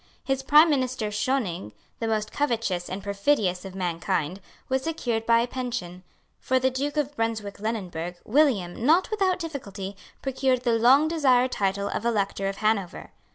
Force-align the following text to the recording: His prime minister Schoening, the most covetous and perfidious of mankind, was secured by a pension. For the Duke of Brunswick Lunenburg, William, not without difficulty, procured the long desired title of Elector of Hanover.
His 0.23 0.41
prime 0.41 0.67
minister 0.71 1.09
Schoening, 1.11 1.73
the 1.99 2.07
most 2.07 2.31
covetous 2.31 2.89
and 2.89 3.03
perfidious 3.03 3.65
of 3.65 3.75
mankind, 3.75 4.41
was 4.67 4.81
secured 4.81 5.27
by 5.27 5.41
a 5.41 5.47
pension. 5.47 6.01
For 6.39 6.57
the 6.57 6.71
Duke 6.71 6.97
of 6.97 7.15
Brunswick 7.15 7.59
Lunenburg, 7.59 8.17
William, 8.25 8.83
not 8.83 9.11
without 9.11 9.37
difficulty, 9.37 9.95
procured 10.23 10.63
the 10.63 10.73
long 10.79 11.07
desired 11.07 11.51
title 11.51 11.87
of 11.87 12.03
Elector 12.03 12.47
of 12.49 12.57
Hanover. 12.57 13.11